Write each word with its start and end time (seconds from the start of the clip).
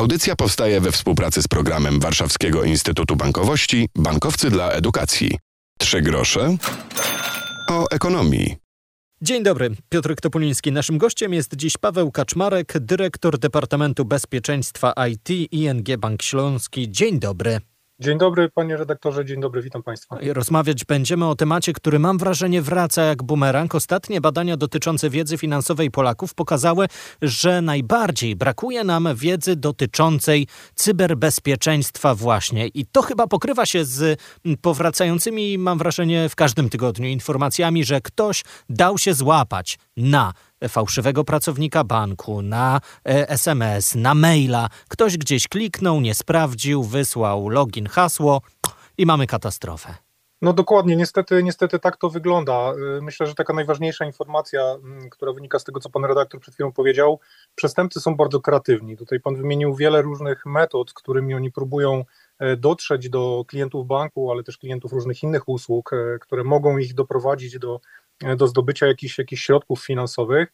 Audycja 0.00 0.36
powstaje 0.36 0.80
we 0.80 0.92
współpracy 0.92 1.42
z 1.42 1.48
programem 1.48 2.00
Warszawskiego 2.00 2.64
Instytutu 2.64 3.16
Bankowości 3.16 3.88
Bankowcy 3.94 4.50
dla 4.50 4.70
Edukacji. 4.70 5.38
Trzy 5.78 6.02
grosze 6.02 6.56
o 7.68 7.90
ekonomii. 7.90 8.56
Dzień 9.22 9.42
dobry, 9.42 9.70
Piotr 9.88 10.14
Topuliński. 10.22 10.72
Naszym 10.72 10.98
gościem 10.98 11.34
jest 11.34 11.56
dziś 11.56 11.76
Paweł 11.76 12.10
Kaczmarek, 12.10 12.72
dyrektor 12.80 13.38
Departamentu 13.38 14.04
Bezpieczeństwa 14.04 14.94
IT 15.10 15.52
ING 15.52 15.96
Bank 15.98 16.22
Śląski. 16.22 16.90
Dzień 16.90 17.18
dobry. 17.18 17.60
Dzień 18.02 18.18
dobry, 18.18 18.48
panie 18.48 18.76
redaktorze, 18.76 19.24
dzień 19.24 19.40
dobry, 19.40 19.62
witam 19.62 19.82
państwa. 19.82 20.18
Rozmawiać 20.32 20.84
będziemy 20.84 21.26
o 21.26 21.34
temacie, 21.34 21.72
który 21.72 21.98
mam 21.98 22.18
wrażenie 22.18 22.62
wraca 22.62 23.02
jak 23.02 23.22
bumerang. 23.22 23.74
Ostatnie 23.74 24.20
badania 24.20 24.56
dotyczące 24.56 25.10
wiedzy 25.10 25.38
finansowej 25.38 25.90
Polaków 25.90 26.34
pokazały, 26.34 26.86
że 27.22 27.62
najbardziej 27.62 28.36
brakuje 28.36 28.84
nam 28.84 29.08
wiedzy 29.14 29.56
dotyczącej 29.56 30.46
cyberbezpieczeństwa 30.74 32.14
właśnie. 32.14 32.68
I 32.68 32.86
to 32.86 33.02
chyba 33.02 33.26
pokrywa 33.26 33.66
się 33.66 33.84
z 33.84 34.20
powracającymi, 34.62 35.58
mam 35.58 35.78
wrażenie, 35.78 36.28
w 36.28 36.36
każdym 36.36 36.68
tygodniu 36.68 37.08
informacjami, 37.08 37.84
że 37.84 38.00
ktoś 38.00 38.44
dał 38.68 38.98
się 38.98 39.14
złapać 39.14 39.78
na 39.96 40.32
fałszywego 40.68 41.24
pracownika 41.24 41.84
banku, 41.84 42.42
na 42.42 42.80
SMS, 43.04 43.94
na 43.94 44.14
maila. 44.14 44.68
Ktoś 44.88 45.18
gdzieś 45.18 45.48
kliknął, 45.48 46.00
nie 46.00 46.14
sprawdził, 46.14 46.82
wysłał 46.82 47.48
login, 47.48 47.86
hasło 47.86 48.42
i 48.98 49.06
mamy 49.06 49.26
katastrofę. 49.26 49.94
No 50.42 50.52
dokładnie, 50.52 50.96
niestety, 50.96 51.42
niestety 51.42 51.78
tak 51.78 51.96
to 51.96 52.10
wygląda. 52.10 52.72
Myślę, 53.02 53.26
że 53.26 53.34
taka 53.34 53.52
najważniejsza 53.52 54.04
informacja, 54.04 54.76
która 55.10 55.32
wynika 55.32 55.58
z 55.58 55.64
tego, 55.64 55.80
co 55.80 55.90
pan 55.90 56.04
redaktor 56.04 56.40
przed 56.40 56.54
chwilą 56.54 56.72
powiedział, 56.72 57.20
przestępcy 57.54 58.00
są 58.00 58.16
bardzo 58.16 58.40
kreatywni. 58.40 58.96
Tutaj 58.96 59.20
pan 59.20 59.36
wymienił 59.36 59.74
wiele 59.74 60.02
różnych 60.02 60.46
metod, 60.46 60.92
którymi 60.92 61.34
oni 61.34 61.52
próbują 61.52 62.04
dotrzeć 62.56 63.08
do 63.08 63.44
klientów 63.48 63.86
banku, 63.86 64.30
ale 64.30 64.42
też 64.42 64.58
klientów 64.58 64.92
różnych 64.92 65.22
innych 65.22 65.48
usług, 65.48 65.90
które 66.20 66.44
mogą 66.44 66.78
ich 66.78 66.94
doprowadzić 66.94 67.58
do 67.58 67.80
do 68.36 68.46
zdobycia 68.46 68.86
jakichś, 68.86 69.18
jakichś 69.18 69.42
środków 69.42 69.84
finansowych. 69.84 70.52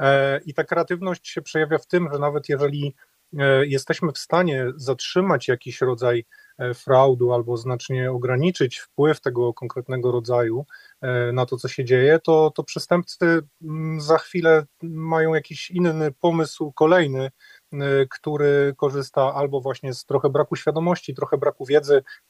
E, 0.00 0.40
I 0.46 0.54
ta 0.54 0.64
kreatywność 0.64 1.28
się 1.28 1.42
przejawia 1.42 1.78
w 1.78 1.86
tym, 1.86 2.08
że 2.12 2.18
nawet 2.18 2.48
jeżeli 2.48 2.94
e, 3.38 3.66
jesteśmy 3.66 4.12
w 4.12 4.18
stanie 4.18 4.66
zatrzymać 4.76 5.48
jakiś 5.48 5.80
rodzaj 5.80 6.24
e, 6.58 6.74
fraudu 6.74 7.32
albo 7.32 7.56
znacznie 7.56 8.12
ograniczyć 8.12 8.78
wpływ 8.78 9.20
tego 9.20 9.54
konkretnego 9.54 10.12
rodzaju 10.12 10.66
na 11.32 11.46
to, 11.46 11.56
co 11.56 11.68
się 11.68 11.84
dzieje, 11.84 12.18
to, 12.18 12.52
to 12.54 12.64
przestępcy 12.64 13.40
mm, 13.62 14.00
za 14.00 14.18
chwilę 14.18 14.66
mają 14.82 15.34
jakiś 15.34 15.70
inny 15.70 16.12
pomysł, 16.12 16.72
kolejny, 16.72 17.30
który 18.10 18.74
korzysta 18.76 19.34
albo 19.34 19.60
właśnie 19.60 19.94
z 19.94 20.04
trochę 20.04 20.30
braku 20.30 20.56
świadomości, 20.56 21.14
trochę 21.14 21.38
braku 21.38 21.66
wiedzy, 21.66 22.02
E, 22.02 22.29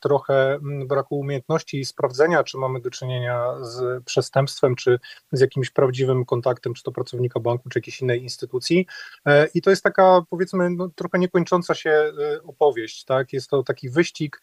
trochę 0.00 0.58
braku 0.86 1.18
umiejętności 1.18 1.80
i 1.80 1.84
sprawdzenia, 1.84 2.44
czy 2.44 2.58
mamy 2.58 2.80
do 2.80 2.90
czynienia 2.90 3.54
z 3.60 4.04
przestępstwem, 4.04 4.74
czy 4.74 4.98
z 5.32 5.40
jakimś 5.40 5.70
prawdziwym 5.70 6.24
kontaktem, 6.24 6.74
czy 6.74 6.82
to 6.82 6.92
pracownika 6.92 7.40
banku, 7.40 7.68
czy 7.68 7.78
jakiejś 7.78 8.02
innej 8.02 8.22
instytucji. 8.22 8.86
E, 9.26 9.48
I 9.54 9.62
to 9.62 9.70
jest 9.70 9.82
taka, 9.82 10.22
powiedzmy, 10.30 10.70
no, 10.70 10.88
trochę 10.88 11.18
niekończąca 11.18 11.74
się 11.74 11.90
e, 11.90 12.12
opowieść. 12.42 13.04
Tak? 13.04 13.32
Jest 13.32 13.50
to 13.50 13.62
taki 13.62 13.90
wyścig, 13.90 14.40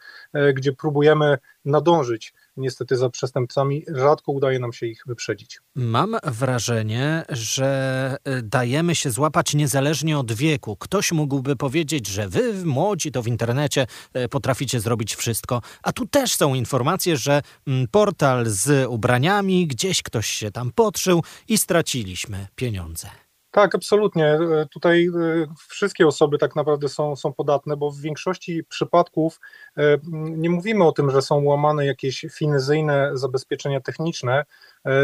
gdzie 0.53 0.73
próbujemy 0.73 1.37
nadążyć 1.65 2.33
niestety 2.57 2.97
za 2.97 3.09
przestępcami, 3.09 3.85
rzadko 3.95 4.31
udaje 4.31 4.59
nam 4.59 4.73
się 4.73 4.85
ich 4.85 5.03
wyprzedzić. 5.05 5.59
Mam 5.75 6.17
wrażenie, 6.23 7.25
że 7.29 8.17
dajemy 8.43 8.95
się 8.95 9.11
złapać 9.11 9.53
niezależnie 9.53 10.17
od 10.19 10.31
wieku. 10.31 10.75
Ktoś 10.75 11.11
mógłby 11.11 11.55
powiedzieć, 11.55 12.07
że 12.07 12.29
wy, 12.29 12.65
młodzi, 12.65 13.11
to 13.11 13.21
w 13.21 13.27
internecie 13.27 13.87
potraficie 14.29 14.51
potraficie 14.51 14.79
zrobić 14.79 15.15
wszystko. 15.15 15.61
A 15.83 15.91
tu 15.91 16.07
też 16.07 16.35
są 16.35 16.53
informacje, 16.53 17.17
że 17.17 17.41
portal 17.91 18.45
z 18.47 18.87
ubraniami, 18.89 19.67
gdzieś 19.67 20.01
ktoś 20.03 20.27
się 20.27 20.51
tam 20.51 20.71
podszył 20.71 21.23
i 21.47 21.57
straciliśmy 21.57 22.47
pieniądze. 22.55 23.09
Tak, 23.51 23.75
absolutnie. 23.75 24.25
E, 24.25 24.65
tutaj 24.71 25.07
e, 25.07 25.11
wszystkie 25.69 26.07
osoby 26.07 26.37
tak 26.37 26.55
naprawdę 26.55 26.89
są, 26.89 27.15
są 27.15 27.33
podatne, 27.33 27.77
bo 27.77 27.91
w 27.91 27.99
większości 27.99 28.63
przypadków 28.63 29.39
e, 29.77 29.97
nie 30.13 30.49
mówimy 30.49 30.83
o 30.83 30.91
tym, 30.91 31.11
że 31.11 31.21
są 31.21 31.43
łamane 31.43 31.85
jakieś 31.85 32.25
finezyjne 32.31 33.11
zabezpieczenia 33.13 33.81
techniczne, 33.81 34.45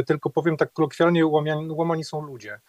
tylko 0.08 0.30
powiem 0.30 0.58
tak 0.58 0.74
kolokwialnie, 0.74 1.25
łamani, 1.25 1.72
łamani 1.72 2.03
są 2.03 2.22
ludzie. 2.22 2.59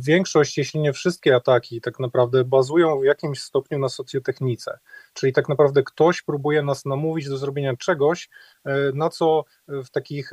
Większość, 0.00 0.58
jeśli 0.58 0.80
nie 0.80 0.92
wszystkie 0.92 1.36
ataki, 1.36 1.80
tak 1.80 2.00
naprawdę 2.00 2.44
bazują 2.44 3.00
w 3.00 3.04
jakimś 3.04 3.40
stopniu 3.40 3.78
na 3.78 3.88
socjotechnice, 3.88 4.78
czyli 5.12 5.32
tak 5.32 5.48
naprawdę 5.48 5.82
ktoś 5.82 6.22
próbuje 6.22 6.62
nas 6.62 6.84
namówić 6.84 7.28
do 7.28 7.38
zrobienia 7.38 7.76
czegoś, 7.76 8.28
na 8.94 9.08
co 9.10 9.44
w 9.68 9.90
takich 9.90 10.30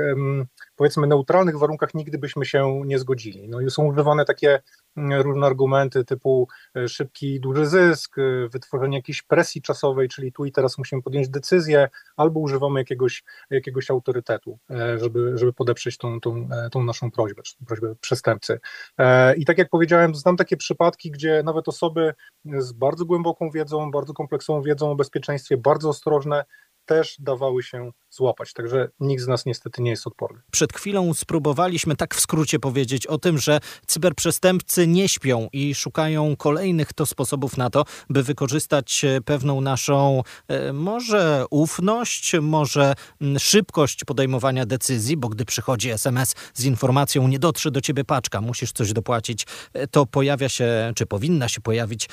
powiedzmy 0.75 1.07
neutralnych 1.07 1.57
warunkach 1.57 1.94
nigdy 1.94 2.18
byśmy 2.18 2.46
się 2.46 2.81
nie 2.85 3.00
zgodzili. 3.00 3.50
No 3.50 3.62
i 3.62 3.72
są 3.72 3.85
używane 3.85 4.25
takie 4.25 4.62
mm, 4.97 5.22
różne 5.22 5.47
argumenty 5.47 6.06
typu 6.06 6.47
e, 6.75 6.88
szybki, 6.88 7.40
duży 7.40 7.66
zysk, 7.66 8.16
wytworzenie 8.51 8.97
jakiejś 8.97 9.22
presji 9.22 9.62
czasowej, 9.62 10.09
czyli 10.09 10.31
tu 10.31 10.46
i 10.46 10.51
teraz 10.51 10.78
musimy 10.78 11.01
podjąć 11.01 11.29
decyzję, 11.29 11.90
albo 12.18 12.40
używamy 12.40 12.79
jakiegoś, 12.79 13.23
jakiegoś 13.50 13.91
autorytetu, 13.91 14.59
żeby, 14.97 15.38
żeby 15.38 15.53
podeprzeć 15.53 15.97
tą, 15.97 16.19
tą, 16.19 16.50
tą 16.72 16.84
naszą 16.84 17.12
prośbę, 17.12 17.41
prośbę 17.67 17.96
przestępcy. 18.02 18.59
E, 18.97 19.35
I 19.35 19.46
tak 19.46 19.57
jak 19.57 19.69
powiedziałem, 19.69 20.16
znam 20.16 20.38
takie 20.38 20.57
przypadki, 20.57 21.12
gdzie 21.12 21.44
nawet 21.44 21.67
osoby 21.67 22.13
z 22.57 22.72
bardzo 22.73 23.06
głęboką 23.06 23.50
wiedzą, 23.50 23.91
bardzo 23.91 24.13
kompleksową 24.13 24.62
wiedzą 24.62 24.91
o 24.91 24.96
bezpieczeństwie, 24.96 25.57
bardzo 25.57 25.90
ostrożne, 25.90 26.46
też 26.85 27.16
dawały 27.19 27.63
się 27.63 27.91
złapać. 28.09 28.53
Także 28.53 28.90
nikt 29.00 29.23
z 29.23 29.28
nas 29.28 29.46
niestety 29.46 29.81
nie 29.81 29.90
jest 29.90 30.07
odporny. 30.07 30.41
Przed 30.51 30.73
chwilą 30.73 31.13
spróbowaliśmy 31.13 31.96
tak 31.96 32.16
w 32.16 32.19
skrócie 32.19 32.59
powiedzieć 32.59 33.07
o 33.07 33.18
tym, 33.18 33.38
że 33.38 33.59
cyberprzestępcy 33.88 34.88
nie 34.88 35.09
śpią 35.09 35.47
i 35.53 35.75
szukają 35.75 36.35
kolejnych 36.35 36.94
to 36.94 37.06
sposobów 37.06 37.57
na 37.57 37.69
to, 37.69 37.85
by 38.09 38.23
wykorzystać 38.23 39.06
e, 39.06 39.22
pewną 39.22 39.62
naszą 39.62 40.23
e, 40.47 40.73
może 40.73 41.46
ufność, 41.50 42.31
może 42.41 42.94
szybkość 43.40 44.03
podejmowania 44.03 44.66
decyzji, 44.66 45.17
bo 45.17 45.29
gdy 45.29 45.46
przychodzi 45.46 45.90
SMS 45.90 46.35
z 46.53 46.66
informacją 46.66 47.28
nie 47.28 47.40
dotrze 47.40 47.72
do 47.72 47.81
ciebie 47.81 48.03
paczka, 48.03 48.41
musisz 48.41 48.72
coś 48.72 48.94
dopłacić, 48.94 49.46
e, 49.73 49.88
to 49.88 50.06
pojawia 50.06 50.50
się, 50.50 50.91
czy 50.96 51.06
powinna 51.06 51.47
się 51.47 51.62
pojawić 51.62 52.09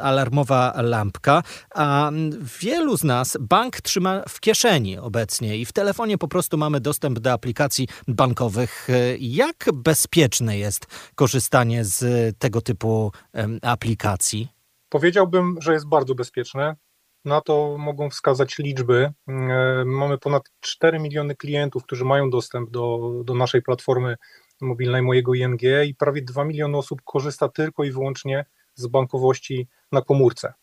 alarmowa 0.00 0.74
lampka, 0.82 1.42
a 1.74 2.10
wielu 2.60 2.96
z 2.96 3.04
nas 3.04 3.36
bank 3.40 3.79
trzyma 3.80 4.22
w 4.28 4.40
kieszeni 4.40 4.98
obecnie 4.98 5.56
i 5.56 5.64
w 5.64 5.72
telefonie 5.72 6.18
po 6.18 6.28
prostu 6.28 6.58
mamy 6.58 6.80
dostęp 6.80 7.18
do 7.18 7.32
aplikacji 7.32 7.88
bankowych. 8.08 8.88
Jak 9.20 9.68
bezpieczne 9.74 10.58
jest 10.58 10.86
korzystanie 11.14 11.84
z 11.84 12.04
tego 12.38 12.60
typu 12.60 13.12
aplikacji? 13.62 14.48
Powiedziałbym, 14.88 15.56
że 15.60 15.72
jest 15.72 15.88
bardzo 15.88 16.14
bezpieczne. 16.14 16.76
Na 17.24 17.40
to 17.40 17.76
mogą 17.78 18.10
wskazać 18.10 18.58
liczby. 18.58 19.12
Mamy 19.84 20.18
ponad 20.18 20.42
4 20.60 20.98
miliony 20.98 21.36
klientów, 21.36 21.82
którzy 21.82 22.04
mają 22.04 22.30
dostęp 22.30 22.70
do, 22.70 23.12
do 23.24 23.34
naszej 23.34 23.62
platformy 23.62 24.16
mobilnej 24.60 25.02
mojego 25.02 25.34
ING 25.34 25.62
i 25.86 25.94
prawie 25.94 26.22
2 26.22 26.44
miliony 26.44 26.76
osób 26.76 27.00
korzysta 27.04 27.48
tylko 27.48 27.84
i 27.84 27.90
wyłącznie 27.90 28.44
z 28.74 28.86
bankowości 28.86 29.68
na 29.92 30.02
komórce. 30.02 30.54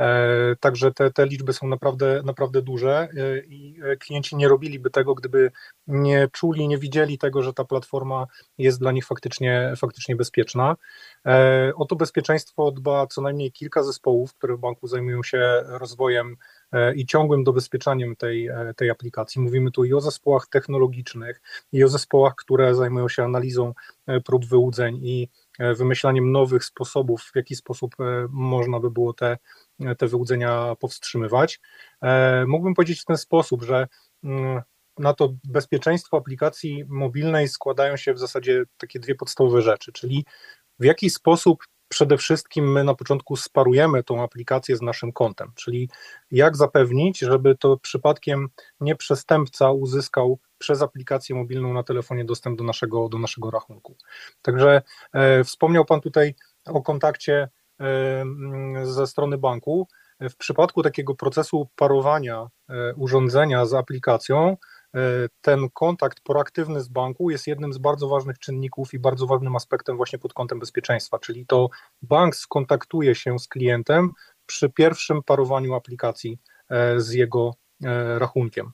E, 0.00 0.56
także 0.60 0.92
te, 0.92 1.10
te 1.10 1.26
liczby 1.26 1.52
są 1.52 1.68
naprawdę, 1.68 2.22
naprawdę 2.24 2.62
duże 2.62 3.08
e, 3.16 3.38
i 3.38 3.76
klienci 4.00 4.36
nie 4.36 4.48
robiliby 4.48 4.90
tego, 4.90 5.14
gdyby 5.14 5.50
nie 5.86 6.28
czuli, 6.32 6.68
nie 6.68 6.78
widzieli 6.78 7.18
tego, 7.18 7.42
że 7.42 7.52
ta 7.52 7.64
platforma 7.64 8.26
jest 8.58 8.80
dla 8.80 8.92
nich 8.92 9.06
faktycznie, 9.06 9.72
faktycznie 9.76 10.16
bezpieczna. 10.16 10.76
E, 11.26 11.72
o 11.76 11.84
to 11.84 11.96
bezpieczeństwo 11.96 12.70
dba 12.70 13.06
co 13.06 13.22
najmniej 13.22 13.52
kilka 13.52 13.82
zespołów, 13.82 14.34
które 14.34 14.56
w 14.56 14.60
banku 14.60 14.86
zajmują 14.86 15.22
się 15.22 15.62
rozwojem 15.66 16.36
i 16.94 17.06
ciągłym 17.06 17.44
dobezpieczaniem 17.44 18.16
tej, 18.16 18.50
tej 18.76 18.90
aplikacji. 18.90 19.40
Mówimy 19.40 19.70
tu 19.70 19.84
i 19.84 19.92
o 19.92 20.00
zespołach 20.00 20.46
technologicznych, 20.46 21.40
i 21.72 21.84
o 21.84 21.88
zespołach, 21.88 22.34
które 22.34 22.74
zajmują 22.74 23.08
się 23.08 23.24
analizą 23.24 23.74
prób 24.24 24.44
wyłudzeń 24.44 25.00
i 25.02 25.28
wymyślaniem 25.58 26.32
nowych 26.32 26.64
sposobów, 26.64 27.22
w 27.22 27.36
jaki 27.36 27.56
sposób 27.56 27.96
można 28.28 28.80
by 28.80 28.90
było 28.90 29.12
te 29.12 29.36
te 29.98 30.06
wyłudzenia 30.06 30.74
powstrzymywać. 30.80 31.60
E, 32.02 32.44
mógłbym 32.46 32.74
powiedzieć 32.74 33.00
w 33.00 33.04
ten 33.04 33.16
sposób, 33.16 33.62
że 33.62 33.88
mm, 34.24 34.62
na 34.98 35.14
to 35.14 35.34
bezpieczeństwo 35.44 36.16
aplikacji 36.16 36.84
mobilnej 36.88 37.48
składają 37.48 37.96
się 37.96 38.14
w 38.14 38.18
zasadzie 38.18 38.64
takie 38.76 39.00
dwie 39.00 39.14
podstawowe 39.14 39.62
rzeczy, 39.62 39.92
czyli 39.92 40.24
w 40.78 40.84
jaki 40.84 41.10
sposób 41.10 41.64
przede 41.88 42.18
wszystkim 42.18 42.72
my 42.72 42.84
na 42.84 42.94
początku 42.94 43.36
sparujemy 43.36 44.02
tą 44.02 44.22
aplikację 44.22 44.76
z 44.76 44.82
naszym 44.82 45.12
kontem, 45.12 45.52
czyli 45.54 45.88
jak 46.30 46.56
zapewnić, 46.56 47.18
żeby 47.18 47.56
to 47.56 47.76
przypadkiem 47.76 48.48
nie 48.80 48.96
przestępca 48.96 49.70
uzyskał 49.70 50.38
przez 50.58 50.82
aplikację 50.82 51.36
mobilną 51.36 51.72
na 51.72 51.82
telefonie 51.82 52.24
dostęp 52.24 52.58
do 52.58 52.64
naszego, 52.64 53.08
do 53.08 53.18
naszego 53.18 53.50
rachunku. 53.50 53.96
Także 54.42 54.82
e, 55.12 55.44
wspomniał 55.44 55.84
Pan 55.84 56.00
tutaj 56.00 56.34
o 56.66 56.82
kontakcie 56.82 57.48
ze 58.82 59.06
strony 59.06 59.38
banku. 59.38 59.88
W 60.20 60.36
przypadku 60.36 60.82
takiego 60.82 61.14
procesu 61.14 61.68
parowania 61.76 62.48
urządzenia 62.96 63.66
z 63.66 63.74
aplikacją, 63.74 64.56
ten 65.40 65.70
kontakt 65.74 66.20
proaktywny 66.20 66.80
z 66.80 66.88
banku 66.88 67.30
jest 67.30 67.46
jednym 67.46 67.72
z 67.72 67.78
bardzo 67.78 68.08
ważnych 68.08 68.38
czynników 68.38 68.94
i 68.94 68.98
bardzo 68.98 69.26
ważnym 69.26 69.56
aspektem 69.56 69.96
właśnie 69.96 70.18
pod 70.18 70.34
kątem 70.34 70.58
bezpieczeństwa, 70.58 71.18
czyli 71.18 71.46
to 71.46 71.68
bank 72.02 72.36
skontaktuje 72.36 73.14
się 73.14 73.38
z 73.38 73.48
klientem 73.48 74.10
przy 74.46 74.70
pierwszym 74.70 75.22
parowaniu 75.22 75.74
aplikacji 75.74 76.38
z 76.96 77.12
jego 77.12 77.54
E, 77.84 78.18
rachunkiem. 78.18 78.72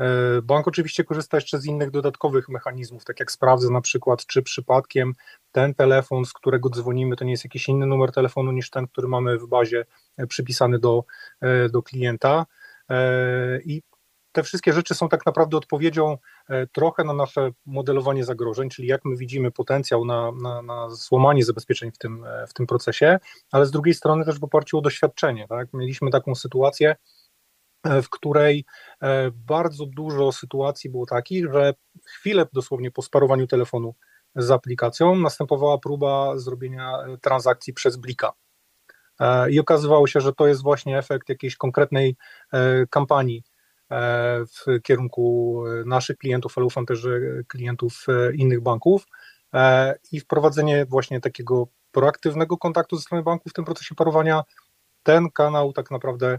E, 0.00 0.42
bank 0.42 0.68
oczywiście 0.68 1.04
korzysta 1.04 1.36
jeszcze 1.36 1.60
z 1.60 1.66
innych 1.66 1.90
dodatkowych 1.90 2.48
mechanizmów, 2.48 3.04
tak 3.04 3.20
jak 3.20 3.32
sprawdza 3.32 3.70
na 3.70 3.80
przykład, 3.80 4.26
czy 4.26 4.42
przypadkiem 4.42 5.12
ten 5.52 5.74
telefon, 5.74 6.24
z 6.24 6.32
którego 6.32 6.70
dzwonimy, 6.70 7.16
to 7.16 7.24
nie 7.24 7.30
jest 7.30 7.44
jakiś 7.44 7.68
inny 7.68 7.86
numer 7.86 8.12
telefonu 8.12 8.52
niż 8.52 8.70
ten, 8.70 8.86
który 8.86 9.08
mamy 9.08 9.38
w 9.38 9.46
bazie 9.46 9.84
e, 10.16 10.26
przypisany 10.26 10.78
do, 10.78 11.04
do 11.70 11.82
klienta. 11.82 12.46
I 13.64 13.82
te 14.32 14.42
wszystkie 14.42 14.72
rzeczy 14.72 14.94
są 14.94 15.08
tak 15.08 15.26
naprawdę 15.26 15.56
odpowiedzią 15.56 16.18
trochę 16.72 17.04
na 17.04 17.12
nasze 17.12 17.50
modelowanie 17.66 18.24
zagrożeń, 18.24 18.70
czyli 18.70 18.88
jak 18.88 19.04
my 19.04 19.16
widzimy 19.16 19.50
potencjał 19.50 20.04
na, 20.04 20.32
na, 20.42 20.62
na 20.62 20.90
złamanie 20.90 21.44
zabezpieczeń 21.44 21.92
w 21.92 21.98
tym, 21.98 22.26
w 22.48 22.54
tym 22.54 22.66
procesie, 22.66 23.18
ale 23.52 23.66
z 23.66 23.70
drugiej 23.70 23.94
strony 23.94 24.24
też 24.24 24.40
w 24.40 24.44
oparciu 24.44 24.78
o 24.78 24.80
doświadczenie. 24.80 25.46
Tak? 25.48 25.68
Mieliśmy 25.72 26.10
taką 26.10 26.34
sytuację, 26.34 26.96
E, 26.96 27.23
w 27.84 28.08
której 28.10 28.64
e, 29.00 29.30
bardzo 29.30 29.86
dużo 29.86 30.32
sytuacji 30.32 30.90
było 30.90 31.06
takich, 31.06 31.52
że 31.52 31.74
chwilę 32.06 32.46
dosłownie 32.52 32.90
po 32.90 33.02
sparowaniu 33.02 33.46
telefonu 33.46 33.94
z 34.36 34.50
aplikacją 34.50 35.16
następowała 35.16 35.78
próba 35.78 36.38
zrobienia 36.38 36.98
e, 36.98 37.18
transakcji 37.18 37.74
przez 37.74 37.96
Blika. 37.96 38.32
I 39.50 39.60
okazywało 39.60 40.06
się, 40.06 40.20
że 40.20 40.32
to 40.32 40.46
jest 40.46 40.62
właśnie 40.62 40.98
efekt 40.98 41.28
jakiejś 41.28 41.56
konkretnej 41.56 42.16
kampanii 42.90 43.42
w 44.46 44.82
kierunku 44.82 45.62
naszych 45.86 46.18
klientów, 46.18 46.58
ale 46.58 46.66
ufam 46.66 46.86
też, 46.86 46.98
że 46.98 47.20
klientów 47.48 48.06
innych 48.34 48.60
banków 48.60 49.06
i 50.12 50.20
wprowadzenie 50.20 50.86
właśnie 50.86 51.20
takiego 51.20 51.68
proaktywnego 51.92 52.56
kontaktu 52.56 52.96
ze 52.96 53.02
strony 53.02 53.22
banku 53.22 53.48
w 53.48 53.52
tym 53.52 53.64
procesie 53.64 53.94
parowania, 53.94 54.42
ten 55.02 55.30
kanał 55.30 55.72
tak 55.72 55.90
naprawdę 55.90 56.38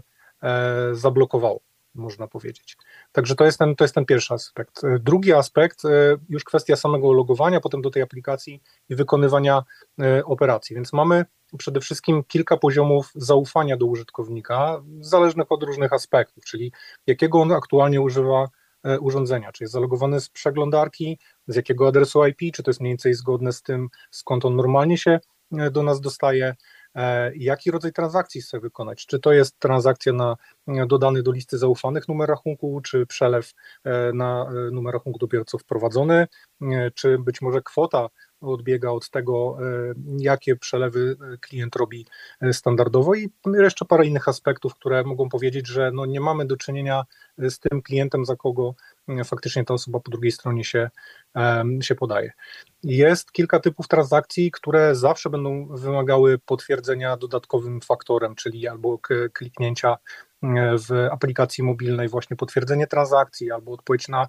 zablokowało, 0.92 1.60
można 1.94 2.26
powiedzieć. 2.26 2.76
Także 3.12 3.34
to 3.34 3.44
jest, 3.44 3.58
ten, 3.58 3.76
to 3.76 3.84
jest 3.84 3.94
ten 3.94 4.04
pierwszy 4.04 4.34
aspekt. 4.34 4.84
E, 4.84 4.98
drugi 4.98 5.32
aspekt, 5.32 5.84
e, 5.84 5.88
już 6.28 6.44
kwestia 6.44 6.76
samego 6.76 7.12
logowania, 7.12 7.60
potem 7.60 7.82
do 7.82 7.90
tej 7.90 8.02
aplikacji 8.02 8.62
i 8.88 8.96
wykonywania 8.96 9.62
operacji. 10.24 10.76
Więc 10.76 10.92
mamy 10.92 11.24
przede 11.58 11.80
wszystkim 11.80 12.24
kilka 12.24 12.56
poziomów 12.56 13.10
zaufania 13.14 13.76
do 13.76 13.86
użytkownika, 13.86 14.82
zależnych 15.00 15.52
od 15.52 15.62
różnych 15.62 15.92
aspektów, 15.92 16.44
czyli 16.44 16.72
jakiego 17.06 17.40
on 17.40 17.52
aktualnie 17.52 18.00
używa 18.00 18.48
urządzenia, 19.00 19.52
czy 19.52 19.64
jest 19.64 19.72
zalogowany 19.72 20.20
z 20.20 20.28
przeglądarki, 20.28 21.18
z 21.46 21.56
jakiego 21.56 21.88
adresu 21.88 22.26
IP, 22.26 22.54
czy 22.54 22.62
to 22.62 22.70
jest 22.70 22.80
mniej 22.80 22.90
więcej 22.90 23.14
zgodne 23.14 23.52
z 23.52 23.62
tym, 23.62 23.88
skąd 24.10 24.44
on 24.44 24.56
normalnie 24.56 24.98
się 24.98 25.20
do 25.70 25.82
nas 25.82 26.00
dostaje, 26.00 26.54
E, 26.54 26.54
jaki 27.34 27.70
rodzaj 27.70 27.92
transakcji 27.92 28.40
chce 28.40 28.60
wykonać. 28.60 29.06
Czy 29.06 29.18
to 29.18 29.32
jest 29.32 29.58
transakcja 29.58 30.12
na 30.12 30.36
dodany 30.86 31.22
do 31.22 31.32
listy 31.32 31.58
zaufanych 31.58 32.08
numer 32.08 32.28
rachunku, 32.28 32.80
czy 32.80 33.06
przelew 33.06 33.54
e, 33.84 34.12
na 34.12 34.50
e, 34.50 34.70
numer 34.70 34.94
rachunku 34.94 35.18
dopiero 35.18 35.44
co 35.44 35.58
wprowadzony, 35.58 36.26
czy 36.94 37.18
być 37.18 37.40
może 37.40 37.62
kwota 37.62 38.08
odbiega 38.40 38.90
od 38.90 39.10
tego, 39.10 39.58
jakie 40.18 40.56
przelewy 40.56 41.16
klient 41.40 41.76
robi 41.76 42.06
standardowo 42.52 43.14
i 43.14 43.28
jeszcze 43.54 43.84
parę 43.84 44.06
innych 44.06 44.28
aspektów, 44.28 44.74
które 44.74 45.04
mogą 45.04 45.28
powiedzieć, 45.28 45.66
że 45.66 45.90
no 45.94 46.06
nie 46.06 46.20
mamy 46.20 46.46
do 46.46 46.56
czynienia 46.56 47.04
z 47.38 47.58
tym 47.58 47.82
klientem, 47.82 48.24
za 48.24 48.36
kogo 48.36 48.74
faktycznie 49.24 49.64
ta 49.64 49.74
osoba 49.74 50.00
po 50.00 50.10
drugiej 50.10 50.32
stronie 50.32 50.64
się, 50.64 50.90
się 51.80 51.94
podaje. 51.94 52.32
Jest 52.82 53.32
kilka 53.32 53.60
typów 53.60 53.88
transakcji, 53.88 54.50
które 54.50 54.94
zawsze 54.94 55.30
będą 55.30 55.66
wymagały 55.66 56.38
potwierdzenia 56.38 57.16
dodatkowym 57.16 57.80
faktorem, 57.80 58.34
czyli 58.34 58.68
albo 58.68 58.98
kliknięcia 59.32 59.96
w 60.88 61.08
aplikacji 61.12 61.64
mobilnej 61.64 62.08
właśnie 62.08 62.36
potwierdzenie 62.36 62.86
transakcji 62.86 63.52
albo 63.52 63.72
odpowiedź 63.72 64.08
na 64.08 64.28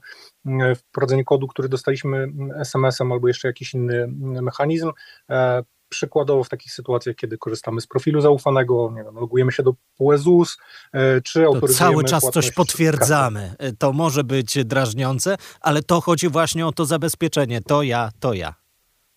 wprowadzenie 0.75 1.23
kodu, 1.23 1.47
który 1.47 1.69
dostaliśmy 1.69 2.27
SMS-em 2.55 3.11
albo 3.11 3.27
jeszcze 3.27 3.47
jakiś 3.47 3.73
inny 3.73 4.07
mechanizm. 4.41 4.91
E, 5.29 5.63
przykładowo 5.89 6.43
w 6.43 6.49
takich 6.49 6.71
sytuacjach, 6.71 7.15
kiedy 7.15 7.37
korzystamy 7.37 7.81
z 7.81 7.87
profilu 7.87 8.21
zaufanego, 8.21 8.91
nie 8.95 9.03
wiem, 9.03 9.15
logujemy 9.15 9.51
się 9.51 9.63
do 9.63 9.73
PUEZUS, 9.97 10.57
e, 10.93 11.21
czy 11.21 11.45
autoryzujemy... 11.45 11.93
To 11.93 11.93
cały 11.93 12.03
czas 12.03 12.23
coś 12.33 12.51
potwierdzamy. 12.51 13.55
To 13.79 13.93
może 13.93 14.23
być 14.23 14.65
drażniące, 14.65 15.37
ale 15.61 15.83
to 15.83 16.01
chodzi 16.01 16.29
właśnie 16.29 16.67
o 16.67 16.71
to 16.71 16.85
zabezpieczenie. 16.85 17.61
To 17.61 17.83
ja, 17.83 18.09
to 18.19 18.33
ja. 18.33 18.66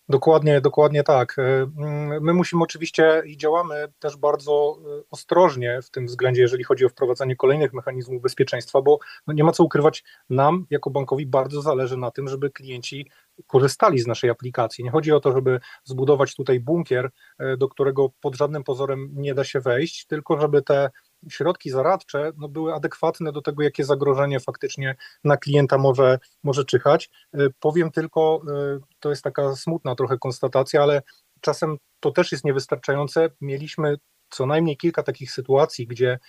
Dokładnie, 0.09 0.61
dokładnie 0.61 1.03
tak. 1.03 1.39
E, 1.39 1.41
mm, 1.41 2.23
my 2.23 2.33
musimy 2.33 2.63
oczywiście 2.63 3.23
i 3.25 3.37
działamy 3.37 3.87
też 3.99 4.17
bardzo 4.17 4.77
e, 4.79 5.03
ostrożnie 5.11 5.79
w 5.81 5.89
tym 5.89 6.05
względzie, 6.05 6.41
jeżeli 6.41 6.63
chodzi 6.63 6.85
o 6.85 6.89
wprowadzanie 6.89 7.35
kolejnych 7.35 7.73
mechanizmów 7.73 8.21
bezpieczeństwa, 8.21 8.81
bo 8.81 8.99
no 9.27 9.33
nie 9.33 9.43
ma 9.43 9.51
co 9.51 9.63
ukrywać, 9.63 10.03
nam 10.29 10.65
jako 10.69 10.89
bankowi 10.89 11.25
bardzo 11.25 11.61
zależy 11.61 11.97
na 11.97 12.11
tym, 12.11 12.27
żeby 12.27 12.49
klienci 12.49 13.07
korzystali 13.47 13.99
z 13.99 14.07
naszej 14.07 14.29
aplikacji. 14.29 14.83
Nie 14.83 14.91
chodzi 14.91 15.11
o 15.11 15.19
to, 15.19 15.31
żeby 15.31 15.59
zbudować 15.83 16.35
tutaj 16.35 16.59
bunkier, 16.59 17.09
e, 17.39 17.57
do 17.57 17.69
którego 17.69 18.09
pod 18.21 18.35
żadnym 18.35 18.63
pozorem 18.63 19.09
nie 19.13 19.33
da 19.33 19.43
się 19.43 19.59
wejść, 19.59 20.05
tylko 20.05 20.41
żeby 20.41 20.61
te 20.61 20.89
środki 21.29 21.69
zaradcze 21.69 22.31
no, 22.37 22.47
były 22.49 22.73
adekwatne 22.73 23.31
do 23.31 23.41
tego, 23.41 23.63
jakie 23.63 23.85
zagrożenie 23.85 24.39
faktycznie 24.39 24.95
na 25.23 25.37
klienta 25.37 25.77
może, 25.77 26.19
może 26.43 26.65
czyhać. 26.65 27.09
E, 27.33 27.37
powiem 27.59 27.91
tylko, 27.91 28.41
e, 28.47 28.79
to 28.99 29.09
jest 29.09 29.23
taka 29.23 29.55
smutna 29.55 29.95
trochę 29.95 30.17
konstatacja, 30.17 30.83
ale 30.83 31.01
czasem 31.41 31.77
to 31.99 32.11
też 32.11 32.31
jest 32.31 32.45
niewystarczające. 32.45 33.29
Mieliśmy 33.41 33.97
co 34.29 34.45
najmniej 34.45 34.77
kilka 34.77 35.03
takich 35.03 35.31
sytuacji, 35.31 35.87
gdzie 35.87 36.19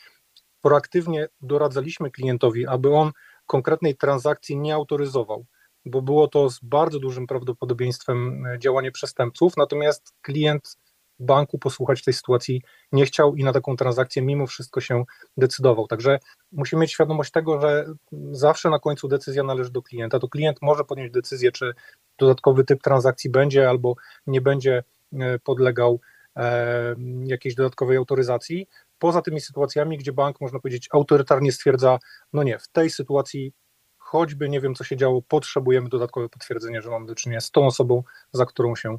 proaktywnie 0.61 1.29
doradzaliśmy 1.41 2.11
klientowi, 2.11 2.67
aby 2.67 2.94
on 2.94 3.12
konkretnej 3.47 3.97
transakcji 3.97 4.56
nie 4.56 4.75
autoryzował, 4.75 5.47
bo 5.85 6.03
było 6.03 6.29
to 6.29 6.50
z 6.50 6.61
bardzo 6.62 6.99
dużym 6.99 7.27
prawdopodobieństwem 7.27 8.47
e, 8.47 8.59
działanie 8.59 8.93
przestępców, 8.93 9.56
natomiast 9.56 10.15
klient 10.23 10.77
banku 11.19 11.59
posłuchać 11.59 12.03
tej 12.03 12.14
sytuacji 12.14 12.62
nie 12.93 13.06
chciał 13.06 13.37
i 13.37 13.44
na 13.44 13.53
taką 13.53 13.76
transakcję 13.76 14.23
mimo 14.23 14.46
wszystko 14.46 14.81
się 14.81 15.05
decydował. 15.37 15.87
Także 15.87 16.19
musimy 16.53 16.81
mieć 16.81 16.93
świadomość 16.93 17.31
tego, 17.31 17.60
że 17.60 17.87
zawsze 18.31 18.70
na 18.70 18.79
końcu 18.79 19.08
decyzja 19.08 19.43
należy 19.43 19.70
do 19.70 19.82
klienta. 19.82 20.19
To 20.19 20.29
klient 20.29 20.58
może 20.63 20.84
podjąć 20.84 21.13
decyzję, 21.13 21.53
czy 21.53 21.75
dodatkowy 22.19 22.65
typ 22.65 22.82
transakcji 22.82 23.31
będzie 23.31 23.69
albo 23.69 23.94
nie 24.27 24.41
będzie 24.41 24.82
e, 25.13 25.39
podlegał 25.39 26.01
e, 26.37 26.94
jakiejś 27.25 27.55
dodatkowej 27.55 27.96
autoryzacji. 27.96 28.69
Poza 28.98 29.22
tymi 29.22 29.41
sytuacjami, 29.41 29.98
gdzie 29.98 30.13
bank, 30.13 30.41
można 30.41 30.60
powiedzieć, 30.60 30.89
autorytarnie 30.93 31.53
stwierdza, 31.53 31.98
no 32.32 32.43
nie, 32.43 32.58
w 32.58 32.69
tej 32.69 32.91
sytuacji 32.91 33.53
choćby 33.98 34.48
nie 34.48 34.60
wiem, 34.60 34.75
co 34.75 34.84
się 34.84 34.96
działo, 34.96 35.22
potrzebujemy 35.22 35.89
dodatkowe 35.89 36.29
potwierdzenie, 36.29 36.82
że 36.82 36.91
mamy 36.91 37.06
do 37.06 37.15
czynienia 37.15 37.41
z 37.41 37.51
tą 37.51 37.67
osobą, 37.67 38.03
za 38.32 38.46
którą 38.46 38.77
się 38.77 38.98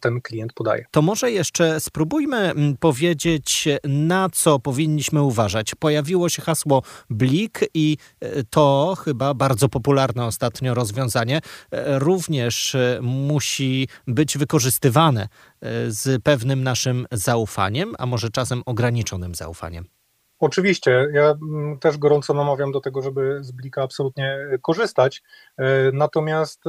ten 0.00 0.20
klient 0.20 0.52
podaje. 0.52 0.84
To 0.90 1.02
może 1.02 1.30
jeszcze 1.30 1.80
spróbujmy 1.80 2.36
mm, 2.36 2.76
powiedzieć, 2.76 3.68
na 3.84 4.28
co 4.32 4.58
powinniśmy 4.58 5.22
uważać. 5.22 5.74
Pojawiło 5.74 6.28
się 6.28 6.42
hasło 6.42 6.82
Blik 7.10 7.60
i 7.74 7.96
e, 8.20 8.44
to 8.44 8.94
chyba 9.04 9.34
bardzo 9.34 9.68
popularne 9.68 10.26
ostatnio 10.26 10.74
rozwiązanie 10.74 11.40
e, 11.70 11.98
również 11.98 12.76
musi 13.02 13.88
być 14.06 14.38
wykorzystywane 14.38 15.28
z 15.88 16.22
pewnym 16.22 16.62
naszym 16.62 17.06
zaufaniem, 17.12 17.94
a 17.98 18.06
może 18.06 18.30
czasem 18.30 18.62
ograniczonym 18.66 19.34
zaufaniem. 19.34 19.84
Oczywiście, 20.38 21.08
ja 21.12 21.30
mm, 21.30 21.78
też 21.78 21.98
gorąco 21.98 22.34
namawiam 22.34 22.72
do 22.72 22.80
tego, 22.80 23.02
żeby 23.02 23.38
z 23.40 23.52
Blika 23.52 23.82
absolutnie 23.82 24.38
korzystać. 24.62 25.22
Natomiast 25.92 26.62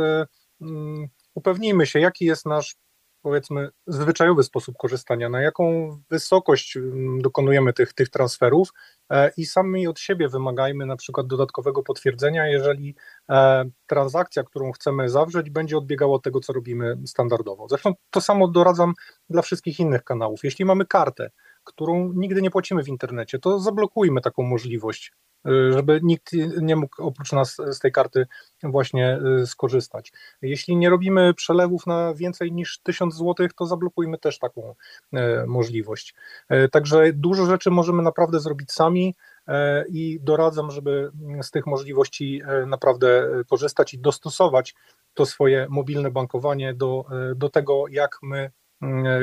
mm, 0.61 1.07
upewnijmy 1.33 1.85
się, 1.85 1.99
jaki 1.99 2.25
jest 2.25 2.45
nasz 2.45 2.75
powiedzmy 3.21 3.69
zwyczajowy 3.87 4.43
sposób 4.43 4.77
korzystania, 4.77 5.29
na 5.29 5.41
jaką 5.41 5.97
wysokość 6.09 6.77
mm, 6.77 7.21
dokonujemy 7.21 7.73
tych, 7.73 7.93
tych 7.93 8.09
transferów 8.09 8.69
e, 9.09 9.31
i 9.37 9.45
sami 9.45 9.87
od 9.87 9.99
siebie 9.99 10.29
wymagajmy 10.29 10.85
na 10.85 10.95
przykład 10.95 11.27
dodatkowego 11.27 11.83
potwierdzenia, 11.83 12.47
jeżeli 12.47 12.95
e, 13.29 13.65
transakcja, 13.87 14.43
którą 14.43 14.71
chcemy 14.71 15.09
zawrzeć, 15.09 15.49
będzie 15.49 15.77
odbiegała 15.77 16.15
od 16.15 16.23
tego, 16.23 16.39
co 16.39 16.53
robimy 16.53 16.97
standardowo. 17.05 17.67
Zresztą 17.67 17.93
to 18.09 18.21
samo 18.21 18.47
doradzam 18.47 18.93
dla 19.29 19.41
wszystkich 19.41 19.79
innych 19.79 20.03
kanałów. 20.03 20.43
Jeśli 20.43 20.65
mamy 20.65 20.85
kartę, 20.85 21.31
którą 21.63 22.13
nigdy 22.13 22.41
nie 22.41 22.51
płacimy 22.51 22.83
w 22.83 22.87
internecie, 22.87 23.39
to 23.39 23.59
zablokujmy 23.59 24.21
taką 24.21 24.43
możliwość 24.43 25.13
żeby 25.45 25.99
nikt 26.03 26.33
nie 26.61 26.75
mógł 26.75 27.03
oprócz 27.03 27.31
nas 27.31 27.57
z 27.71 27.79
tej 27.79 27.91
karty 27.91 28.27
właśnie 28.63 29.19
skorzystać. 29.45 30.13
Jeśli 30.41 30.75
nie 30.75 30.89
robimy 30.89 31.33
przelewów 31.33 31.87
na 31.87 32.13
więcej 32.13 32.51
niż 32.51 32.79
1000 32.83 33.15
zł, 33.15 33.47
to 33.57 33.65
zablokujmy 33.65 34.17
też 34.17 34.39
taką 34.39 34.75
możliwość. 35.47 36.15
Także 36.71 37.13
dużo 37.13 37.45
rzeczy 37.45 37.71
możemy 37.71 38.03
naprawdę 38.03 38.39
zrobić 38.39 38.71
sami 38.71 39.15
i 39.89 40.19
doradzam, 40.21 40.71
żeby 40.71 41.11
z 41.41 41.51
tych 41.51 41.67
możliwości 41.67 42.41
naprawdę 42.67 43.27
korzystać 43.49 43.93
i 43.93 43.99
dostosować 43.99 44.75
to 45.13 45.25
swoje 45.25 45.67
mobilne 45.69 46.11
bankowanie 46.11 46.73
do, 46.73 47.05
do 47.35 47.49
tego, 47.49 47.83
jak 47.89 48.17
my 48.21 48.51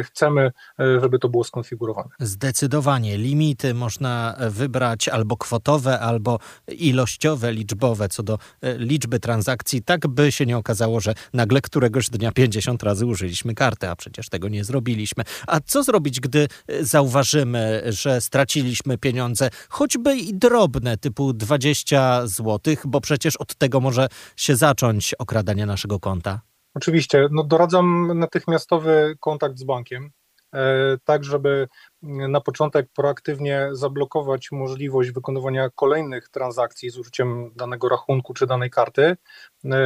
chcemy, 0.05 0.53
żeby 0.79 1.19
to 1.19 1.29
było 1.29 1.45
skonfigurowane. 1.45 2.09
Zdecydowanie. 2.21 3.19
Limity 3.19 3.75
można 3.75 4.37
wybrać 4.51 5.09
albo 5.09 5.37
kwotowe, 5.37 6.01
albo 6.01 6.39
ilościowe, 6.69 7.53
liczbowe 7.53 8.09
co 8.09 8.23
do 8.23 8.39
e, 8.61 8.79
liczby 8.79 9.21
transakcji, 9.21 9.83
tak 9.83 10.07
by 10.07 10.33
się 10.33 10.47
nie 10.47 10.57
okazało, 10.57 11.01
że 11.01 11.15
nagle 11.33 11.61
któregoś 11.61 12.11
dnia 12.11 12.33
50 12.33 12.83
razy 12.83 13.07
użyliśmy 13.07 13.55
karty, 13.55 13.89
a 13.89 13.97
przecież 13.97 14.29
tego 14.29 14.49
nie 14.49 14.65
zrobiliśmy. 14.65 15.25
A 15.47 15.61
co 15.61 15.83
zrobić, 15.83 16.21
gdy 16.21 16.49
e, 16.69 16.85
zauważymy, 16.85 17.83
że 17.87 18.21
straciliśmy 18.21 18.99
pieniądze, 18.99 19.51
choćby 19.69 20.17
i 20.17 20.35
drobne, 20.35 20.97
typu 20.97 21.33
20 21.33 22.27
zł, 22.27 22.75
bo 22.85 23.01
przecież 23.01 23.37
od 23.37 23.55
tego 23.55 23.81
może 23.81 24.09
się 24.37 24.57
zacząć 24.57 25.15
okradanie 25.15 25.67
naszego 25.67 26.01
konta? 26.01 26.48
Oczywiście, 26.75 27.29
no 27.31 27.45
doradzam 27.45 28.19
natychmiastowy 28.19 29.17
kontakt 29.21 29.59
z 29.59 29.65
bankiem, 29.65 30.11
e, 30.55 30.97
tak 31.05 31.25
żeby 31.25 31.69
na 32.03 32.41
początek 32.41 32.89
proaktywnie 32.95 33.69
zablokować 33.73 34.49
możliwość 34.53 35.11
wykonywania 35.11 35.71
kolejnych 35.75 36.29
transakcji 36.29 36.91
z 36.91 36.99
użyciem 36.99 37.51
danego 37.57 37.89
rachunku 37.89 38.35
czy 38.35 38.47
danej 38.47 38.71
karty. 38.71 39.03
E, 39.03 39.17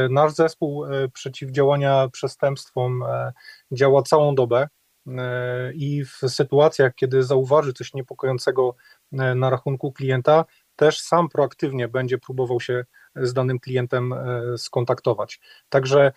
nasz 0.09 0.33
zespół 0.33 0.85
e, 0.85 1.09
przeciwdziałania 1.09 2.09
przestępstwom 2.11 3.03
działa 3.71 4.01
całą 4.01 4.35
dobę 4.35 4.67
i 5.73 6.05
w 6.05 6.29
sytuacjach, 6.31 6.95
kiedy 6.95 7.23
zauważy 7.23 7.73
coś 7.73 7.93
niepokojącego 7.93 8.75
na 9.11 9.49
rachunku 9.49 9.91
klienta, 9.91 10.45
też 10.75 10.99
sam 10.99 11.29
proaktywnie 11.29 11.87
będzie 11.87 12.17
próbował 12.17 12.59
się 12.59 12.85
z 13.15 13.33
danym 13.33 13.59
klientem 13.59 14.13
e, 14.13 14.41
skontaktować. 14.57 15.39
Także 15.69 16.01
e, 16.07 16.11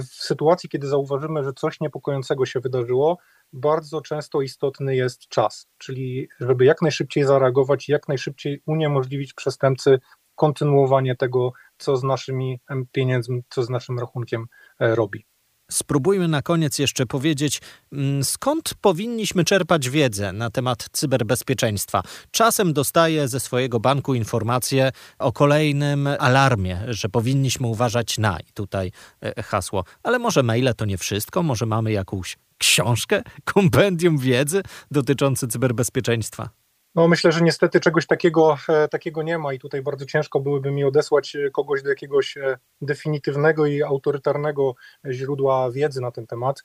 w 0.00 0.04
sytuacji, 0.04 0.68
kiedy 0.68 0.86
zauważymy, 0.86 1.44
że 1.44 1.52
coś 1.52 1.80
niepokojącego 1.80 2.46
się 2.46 2.60
wydarzyło, 2.60 3.18
bardzo 3.52 4.00
często 4.00 4.40
istotny 4.42 4.96
jest 4.96 5.28
czas, 5.28 5.68
czyli 5.78 6.28
żeby 6.40 6.64
jak 6.64 6.82
najszybciej 6.82 7.24
zareagować 7.24 7.88
jak 7.88 8.08
najszybciej 8.08 8.62
uniemożliwić 8.66 9.34
przestępcy 9.34 9.98
kontynuowanie 10.34 11.16
tego, 11.16 11.52
co 11.78 11.96
z 11.96 12.04
naszymi 12.04 12.60
pieniędzmi, 12.92 13.42
co 13.48 13.62
z 13.62 13.70
naszym 13.70 13.98
rachunkiem 13.98 14.46
e, 14.80 14.94
robi. 14.94 15.26
Spróbujmy 15.70 16.28
na 16.28 16.42
koniec 16.42 16.78
jeszcze 16.78 17.06
powiedzieć, 17.06 17.60
mm, 17.92 18.24
skąd 18.24 18.74
powinniśmy 18.80 19.44
czerpać 19.44 19.90
wiedzę 19.90 20.32
na 20.32 20.50
temat 20.50 20.88
cyberbezpieczeństwa. 20.92 22.02
Czasem 22.30 22.72
dostaję 22.72 23.28
ze 23.28 23.40
swojego 23.40 23.80
banku 23.80 24.14
informację 24.14 24.92
o 25.18 25.32
kolejnym 25.32 26.06
alarmie, 26.18 26.80
że 26.88 27.08
powinniśmy 27.08 27.66
uważać 27.66 28.18
na 28.18 28.40
i 28.40 28.52
tutaj 28.54 28.92
e, 29.20 29.42
hasło. 29.42 29.84
Ale 30.02 30.18
może 30.18 30.42
maile 30.42 30.74
to 30.76 30.84
nie 30.84 30.98
wszystko, 30.98 31.42
może 31.42 31.66
mamy 31.66 31.92
jakąś 31.92 32.36
książkę, 32.58 33.22
kompendium 33.54 34.18
wiedzy 34.18 34.62
dotyczący 34.90 35.48
cyberbezpieczeństwa. 35.48 36.65
No 36.96 37.08
myślę, 37.08 37.32
że 37.32 37.40
niestety 37.40 37.80
czegoś 37.80 38.06
takiego, 38.06 38.56
e, 38.68 38.88
takiego 38.88 39.22
nie 39.22 39.38
ma 39.38 39.52
i 39.52 39.58
tutaj 39.58 39.82
bardzo 39.82 40.06
ciężko 40.06 40.40
byłoby 40.40 40.70
mi 40.70 40.84
odesłać 40.84 41.36
e, 41.36 41.50
kogoś 41.50 41.82
do 41.82 41.88
jakiegoś 41.88 42.36
e, 42.36 42.58
definitywnego 42.80 43.66
i 43.66 43.82
autorytarnego 43.82 44.74
źródła 45.10 45.70
wiedzy 45.70 46.00
na 46.00 46.10
ten 46.10 46.26
temat. 46.26 46.62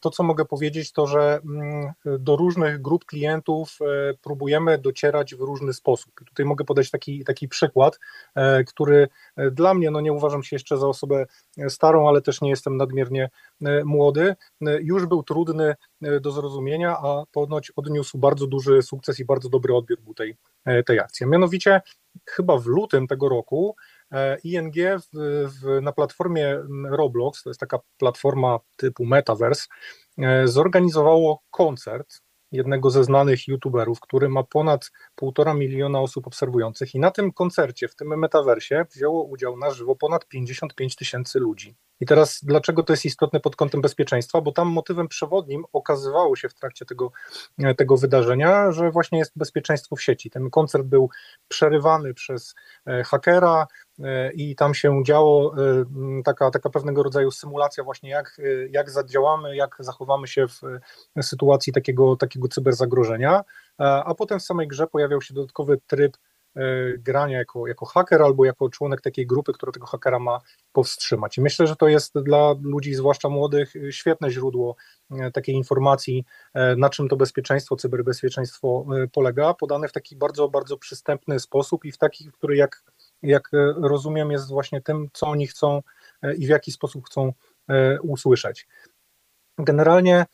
To, 0.00 0.10
co 0.10 0.22
mogę 0.22 0.44
powiedzieć, 0.44 0.92
to, 0.92 1.06
że 1.06 1.40
mm, 1.44 1.92
do 2.04 2.36
różnych 2.36 2.82
grup 2.82 3.04
klientów 3.04 3.78
próbujemy 4.22 4.78
docierać 4.78 5.34
w 5.34 5.40
różny 5.40 5.72
sposób. 5.72 6.12
Tutaj 6.26 6.46
mogę 6.46 6.64
podać 6.64 6.90
taki, 6.90 7.24
taki 7.24 7.48
przykład, 7.48 7.98
który 8.66 9.08
dla 9.52 9.74
mnie, 9.74 9.90
no 9.90 10.00
nie 10.00 10.12
uważam 10.12 10.42
się 10.42 10.56
jeszcze 10.56 10.78
za 10.78 10.86
osobę 10.86 11.26
starą, 11.68 12.08
ale 12.08 12.22
też 12.22 12.40
nie 12.40 12.50
jestem 12.50 12.76
nadmiernie 12.76 13.30
młody, 13.84 14.36
już 14.80 15.06
był 15.06 15.22
trudny 15.22 15.74
do 16.20 16.30
zrozumienia, 16.30 16.98
a 16.98 17.24
ponoć 17.32 17.72
odniósł 17.76 18.18
bardzo 18.18 18.46
duży 18.46 18.82
sukces 18.82 19.20
i 19.20 19.24
bardzo 19.24 19.48
dobry 19.48 19.74
odbiór 19.74 20.00
był 20.00 20.14
tej, 20.14 20.36
e, 20.64 20.82
tej 20.82 21.00
akcji. 21.00 21.26
Mianowicie 21.26 21.80
chyba 22.26 22.58
w 22.58 22.66
lutym 22.66 23.06
tego 23.06 23.28
roku 23.28 23.76
e, 24.12 24.38
ING 24.44 24.74
w, 24.74 25.06
w, 25.60 25.82
na 25.82 25.92
platformie 25.92 26.58
Roblox, 26.90 27.42
to 27.42 27.50
jest 27.50 27.60
taka 27.60 27.78
platforma 27.98 28.58
typu 28.76 29.04
Metaverse, 29.04 29.66
e, 30.18 30.48
zorganizowało 30.48 31.42
koncert 31.50 32.20
jednego 32.52 32.90
ze 32.90 33.04
znanych 33.04 33.48
youtuberów, 33.48 34.00
który 34.00 34.28
ma 34.28 34.42
ponad 34.42 34.90
półtora 35.18 35.54
miliona 35.54 36.00
osób 36.00 36.26
obserwujących 36.26 36.94
i 36.94 36.98
na 36.98 37.10
tym 37.10 37.32
koncercie, 37.32 37.88
w 37.88 37.94
tym 37.94 38.18
metaversie 38.18 38.86
wzięło 38.94 39.22
udział 39.22 39.56
na 39.56 39.70
żywo 39.70 39.96
ponad 39.96 40.28
55 40.28 40.96
tysięcy 40.96 41.38
ludzi. 41.38 41.76
I 42.00 42.06
teraz 42.06 42.40
dlaczego 42.42 42.82
to 42.82 42.92
jest 42.92 43.04
istotne 43.04 43.40
pod 43.40 43.56
kątem 43.56 43.80
bezpieczeństwa? 43.80 44.40
Bo 44.40 44.52
tam 44.52 44.68
motywem 44.68 45.08
przewodnim 45.08 45.64
okazywało 45.72 46.36
się 46.36 46.48
w 46.48 46.54
trakcie 46.54 46.84
tego, 46.84 47.12
tego 47.76 47.96
wydarzenia, 47.96 48.72
że 48.72 48.90
właśnie 48.90 49.18
jest 49.18 49.32
bezpieczeństwo 49.36 49.96
w 49.96 50.02
sieci. 50.02 50.30
Ten 50.30 50.50
koncert 50.50 50.84
był 50.84 51.10
przerywany 51.48 52.14
przez 52.14 52.54
e, 52.86 53.04
hakera 53.04 53.66
e, 54.02 54.32
i 54.32 54.56
tam 54.56 54.74
się 54.74 55.02
działo 55.06 55.54
e, 55.56 55.84
taka, 56.24 56.50
taka 56.50 56.70
pewnego 56.70 57.02
rodzaju 57.02 57.30
symulacja 57.30 57.84
właśnie 57.84 58.10
jak, 58.10 58.40
jak 58.70 58.90
zadziałamy, 58.90 59.56
jak 59.56 59.76
zachowamy 59.78 60.26
się 60.26 60.46
w 60.48 60.60
sytuacji 61.22 61.72
takiego, 61.72 62.16
takiego 62.16 62.48
cyberzagrożenia, 62.48 63.44
a 63.78 64.14
potem 64.14 64.38
w 64.38 64.42
samej 64.42 64.68
grze 64.68 64.86
pojawiał 64.86 65.22
się 65.22 65.34
dodatkowy 65.34 65.78
tryb 65.86 66.16
E, 66.58 66.98
grania 66.98 67.38
jako, 67.38 67.66
jako 67.66 67.86
haker 67.86 68.22
albo 68.22 68.44
jako 68.44 68.68
członek 68.68 69.00
takiej 69.00 69.26
grupy, 69.26 69.52
która 69.52 69.72
tego 69.72 69.86
hakera 69.86 70.18
ma 70.18 70.40
powstrzymać. 70.72 71.38
I 71.38 71.40
myślę, 71.40 71.66
że 71.66 71.76
to 71.76 71.88
jest 71.88 72.18
dla 72.18 72.54
ludzi, 72.62 72.94
zwłaszcza 72.94 73.28
młodych, 73.28 73.74
świetne 73.90 74.30
źródło 74.30 74.76
e, 75.10 75.30
takiej 75.30 75.54
informacji, 75.54 76.24
e, 76.54 76.76
na 76.76 76.90
czym 76.90 77.08
to 77.08 77.16
bezpieczeństwo, 77.16 77.76
cyberbezpieczeństwo 77.76 78.86
polega, 79.12 79.54
podane 79.54 79.88
w 79.88 79.92
taki 79.92 80.16
bardzo, 80.16 80.48
bardzo 80.48 80.76
przystępny 80.76 81.40
sposób 81.40 81.84
i 81.84 81.92
w 81.92 81.98
taki, 81.98 82.32
który 82.32 82.56
jak, 82.56 82.82
jak 83.22 83.50
rozumiem 83.76 84.30
jest 84.30 84.48
właśnie 84.48 84.80
tym, 84.80 85.08
co 85.12 85.26
oni 85.26 85.46
chcą 85.46 85.82
i 86.38 86.46
w 86.46 86.48
jaki 86.48 86.72
sposób 86.72 87.06
chcą 87.06 87.32
usłyszeć. 88.02 88.66
Generalnie 89.58 90.26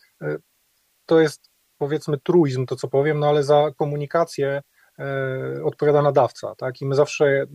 to 1.07 1.21
jest 1.21 1.54
powiedzmy 1.79 2.19
truizm, 2.19 2.67
to 2.67 2.77
co 2.77 2.89
powiem, 2.89 3.19
no 3.19 3.29
ale 3.29 3.45
za 3.45 3.71
komunikację 3.77 4.63
E, 4.99 5.65
odpowiada 5.65 6.03
nadawca, 6.03 6.55
tak? 6.55 6.83
I 6.83 6.87
my 6.87 6.95
zawsze 6.95 7.47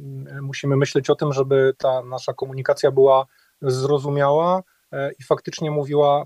musimy 0.41 0.77
myśleć 0.77 1.09
o 1.09 1.15
tym, 1.15 1.33
żeby 1.33 1.73
ta 1.77 2.03
nasza 2.03 2.33
komunikacja 2.33 2.91
była 2.91 3.25
zrozumiała 3.61 4.63
e, 4.91 5.11
i 5.19 5.23
faktycznie 5.23 5.71
mówiła 5.71 6.25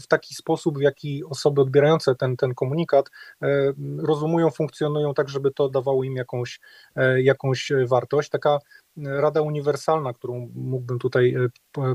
w 0.00 0.06
taki 0.06 0.34
sposób, 0.34 0.78
w 0.78 0.80
jaki 0.80 1.24
osoby 1.24 1.60
odbierające 1.60 2.14
ten, 2.14 2.36
ten 2.36 2.54
komunikat 2.54 3.10
e, 3.42 3.46
rozumują, 3.98 4.50
funkcjonują 4.50 5.14
tak, 5.14 5.28
żeby 5.28 5.50
to 5.50 5.68
dawało 5.68 6.04
im 6.04 6.16
jakąś, 6.16 6.60
jakąś 7.16 7.72
wartość. 7.86 8.28
Taka 8.28 8.58
rada 8.96 9.42
uniwersalna, 9.42 10.12
którą 10.12 10.50
mógłbym 10.54 10.98
tutaj 10.98 11.34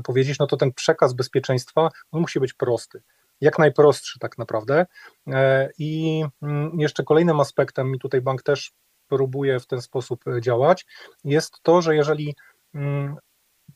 powiedzieć, 0.04 0.38
no 0.38 0.46
to 0.46 0.56
ten 0.56 0.72
przekaz 0.72 1.12
bezpieczeństwa, 1.12 1.88
on 2.10 2.20
musi 2.20 2.40
być 2.40 2.52
prosty 2.52 3.02
jak 3.40 3.58
najprostszy 3.58 4.18
tak 4.18 4.38
naprawdę. 4.38 4.86
E, 5.26 5.70
I 5.78 6.24
mm, 6.42 6.80
jeszcze 6.80 7.04
kolejnym 7.04 7.40
aspektem, 7.40 7.94
i 7.94 7.98
tutaj 7.98 8.20
bank 8.20 8.42
też 8.42 8.72
próbuje 9.08 9.60
w 9.60 9.66
ten 9.66 9.82
sposób 9.82 10.28
e, 10.28 10.40
działać, 10.40 10.86
jest 11.24 11.62
to, 11.62 11.82
że 11.82 11.96
jeżeli 11.96 12.34
mm, 12.74 13.16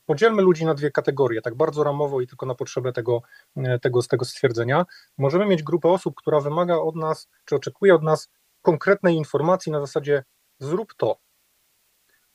podzielmy 0.05 0.41
ludzi 0.41 0.65
na 0.65 0.73
dwie 0.73 0.91
kategorie, 0.91 1.41
tak 1.41 1.55
bardzo 1.55 1.83
ramowo 1.83 2.21
i 2.21 2.27
tylko 2.27 2.45
na 2.45 2.55
potrzebę 2.55 2.93
tego, 2.93 3.21
e, 3.57 3.79
tego, 3.79 4.03
tego 4.03 4.25
stwierdzenia, 4.25 4.85
możemy 5.17 5.45
mieć 5.45 5.63
grupę 5.63 5.89
osób, 5.89 6.15
która 6.15 6.39
wymaga 6.39 6.75
od 6.75 6.95
nas, 6.95 7.27
czy 7.45 7.55
oczekuje 7.55 7.95
od 7.95 8.03
nas 8.03 8.29
konkretnej 8.61 9.15
informacji 9.15 9.71
na 9.71 9.79
zasadzie 9.79 10.23
zrób 10.59 10.93
to. 10.97 11.17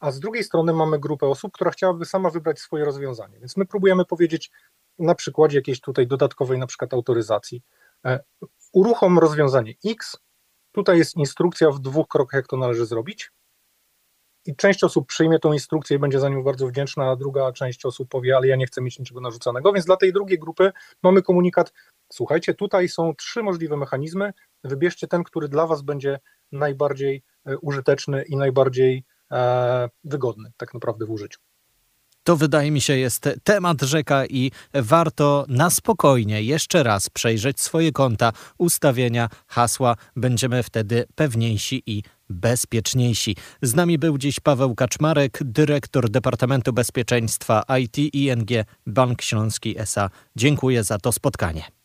A 0.01 0.11
z 0.11 0.21
drugiej 0.21 0.45
strony 0.45 0.73
mamy 0.73 0.99
grupę 0.99 1.27
osób, 1.27 1.53
która 1.53 1.71
chciałaby 1.71 2.05
sama 2.05 2.31
wybrać 2.31 2.59
swoje 2.59 2.85
rozwiązanie. 2.85 3.39
Więc 3.39 3.57
my 3.57 3.67
próbujemy 3.67 4.05
powiedzieć, 4.05 4.51
na 4.99 5.15
przykładzie 5.15 5.59
jakiejś 5.59 5.81
tutaj 5.81 6.07
dodatkowej 6.07 6.59
na 6.59 6.67
przykład 6.67 6.95
autoryzacji. 6.95 7.63
E, 8.07 8.21
uruchom 8.73 9.19
rozwiązanie 9.19 9.75
X, 9.87 10.17
tutaj 10.73 10.99
jest 10.99 11.17
instrukcja 11.17 11.71
w 11.71 11.81
dwóch 11.81 12.09
krokach, 12.09 12.39
jak 12.39 12.47
to 12.47 12.57
należy 12.57 12.87
zrobić 12.87 13.31
i 14.49 14.57
część 14.57 14.85
osób 14.85 15.09
przyjmie 15.09 15.39
tą 15.39 15.53
instrukcję 15.53 15.97
i 15.97 16.01
będzie 16.01 16.21
za 16.21 16.29
nią 16.29 16.43
bardzo 16.43 16.67
wdzięczna, 16.67 17.11
a 17.11 17.17
druga 17.17 17.53
część 17.53 17.87
osób 17.87 18.09
powie, 18.09 18.37
ale 18.37 18.47
ja 18.47 18.57
nie 18.57 18.67
chcę 18.67 18.81
mieć 18.81 18.99
niczego 18.99 19.21
narzucanego, 19.21 19.73
więc 19.73 19.87
dla 19.87 19.97
tej 19.97 20.13
drugiej 20.13 20.39
grupy 20.39 20.73
mamy 21.03 21.23
komunikat, 21.23 21.73
słuchajcie, 22.13 22.55
tutaj 22.55 22.89
są 22.89 23.15
trzy 23.15 23.43
możliwe 23.43 23.77
mechanizmy, 23.77 24.33
wybierzcie 24.65 25.09
ten, 25.09 25.25
który 25.25 25.49
dla 25.49 25.67
Was 25.67 25.83
będzie 25.83 26.19
najbardziej 26.53 27.23
e, 27.45 27.59
użyteczny 27.59 28.25
i 28.25 28.37
najbardziej 28.37 29.05
wygodny 30.05 30.53
tak 30.57 30.75
naprawdę 30.75 31.07
w 31.07 31.11
użyciu. 31.11 31.41
To 32.29 32.37
wydaje 32.37 32.71
mi 32.71 32.81
się 32.81 32.97
jest 32.97 33.29
temat 33.45 33.83
rzeka 33.83 34.27
i 34.27 34.51
warto 34.75 35.45
na 35.49 35.71
spokojnie 35.71 36.43
jeszcze 36.43 36.83
raz 36.83 37.11
przejrzeć 37.11 37.61
swoje 37.61 37.93
konta, 37.93 38.33
ustawienia, 38.59 39.29
hasła. 39.47 39.97
Będziemy 40.17 40.63
wtedy 40.63 41.05
pewniejsi 41.15 41.83
i 41.87 42.03
bezpieczniejsi. 42.31 43.37
Z 43.63 43.75
nami 43.75 43.99
był 43.99 44.19
dziś 44.19 44.41
Paweł 44.41 44.75
Kaczmarek, 44.75 45.39
dyrektor 45.45 46.11
Departamentu 46.11 46.73
Bezpieczeństwa 46.73 47.63
IT 47.81 47.99
ING 48.15 48.51
Bank 48.87 49.23
Śląski 49.23 49.79
SA. 49.79 50.11
Dziękuję 50.37 50.85
za 50.85 50.99
to 50.99 51.13
spotkanie. 51.13 51.78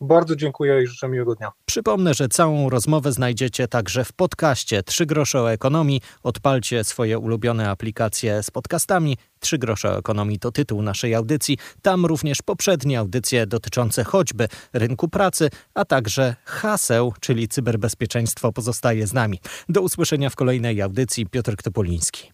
Bardzo 0.00 0.36
dziękuję 0.36 0.82
i 0.82 0.86
życzę 0.86 1.08
miłego 1.08 1.34
dnia. 1.34 1.50
Przypomnę, 1.64 2.14
że 2.14 2.28
całą 2.28 2.70
rozmowę 2.70 3.12
znajdziecie 3.12 3.68
także 3.68 4.04
w 4.04 4.12
podcaście 4.12 4.82
3 4.82 5.06
grosze 5.06 5.42
o 5.42 5.52
ekonomii. 5.52 6.00
Odpalcie 6.22 6.84
swoje 6.84 7.18
ulubione 7.18 7.70
aplikacje 7.70 8.42
z 8.42 8.50
podcastami. 8.50 9.16
3 9.40 9.58
grosze 9.58 9.90
o 9.90 9.98
ekonomii 9.98 10.38
to 10.38 10.52
tytuł 10.52 10.82
naszej 10.82 11.14
audycji. 11.14 11.58
Tam 11.82 12.06
również 12.06 12.42
poprzednie 12.42 12.98
audycje 12.98 13.46
dotyczące 13.46 14.04
choćby 14.04 14.48
rynku 14.72 15.08
pracy, 15.08 15.50
a 15.74 15.84
także 15.84 16.36
haseł, 16.44 17.12
czyli 17.20 17.48
cyberbezpieczeństwo 17.48 18.52
pozostaje 18.52 19.06
z 19.06 19.12
nami. 19.12 19.38
Do 19.68 19.80
usłyszenia 19.80 20.30
w 20.30 20.36
kolejnej 20.36 20.82
audycji. 20.82 21.26
Piotr 21.26 21.56
Topoliński. 21.56 22.32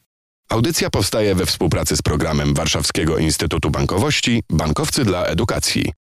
Audycja 0.49 0.90
powstaje 0.90 1.35
we 1.35 1.47
współpracy 1.47 1.97
z 1.97 2.02
programem 2.02 2.54
Warszawskiego 2.54 3.18
Instytutu 3.18 3.71
Bankowości 3.71 4.42
Bankowcy 4.50 5.04
dla 5.04 5.26
Edukacji. 5.26 6.03